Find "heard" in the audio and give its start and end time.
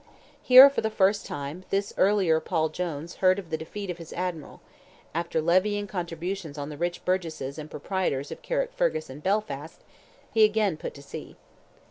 3.17-3.37